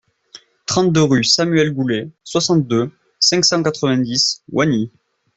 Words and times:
trente-deux 0.65 1.03
rue 1.03 1.23
Samuel 1.23 1.75
Goulet, 1.75 2.09
soixante-deux, 2.23 2.89
cinq 3.19 3.45
cent 3.45 3.61
quatre-vingt-dix, 3.61 4.41
Oignies 4.51 4.89